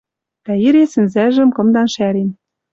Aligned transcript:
Дӓ 0.45 0.53
ире 0.67 0.83
сӹнзӓжӹм 0.91 1.49
кымдан 1.55 1.87
шӓрен 1.93 2.29